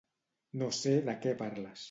[0.61, 1.79] No sé de què parles.